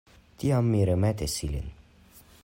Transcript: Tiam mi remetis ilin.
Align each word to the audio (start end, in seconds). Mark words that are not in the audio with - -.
Tiam 0.43 0.71
mi 0.75 0.79
remetis 0.91 1.35
ilin. 1.49 1.69